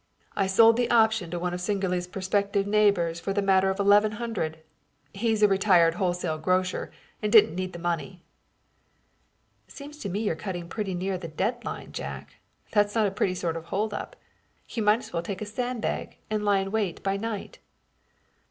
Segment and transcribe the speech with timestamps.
[0.35, 4.13] "I sold the option to one of Singerly's prospective neighbors for the matter of eleven
[4.13, 4.57] hundred.
[5.13, 8.23] He's a retired wholesale grocer and didn't need the money."
[9.67, 12.37] "Seems to me you're cutting pretty near the dead line, Jack.
[12.71, 14.15] That's not a pretty sort of hold up.
[14.69, 17.59] You might as well take a sandbag and lie in wait by night."